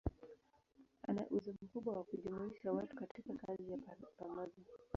Ana 1.07 1.23
uwezo 1.29 1.51
mkubwa 1.61 1.97
wa 1.97 2.03
kujumuisha 2.03 2.71
watu 2.73 2.95
katika 2.95 3.33
kazi 3.33 3.71
ya 3.71 3.77
pamoja. 4.19 4.63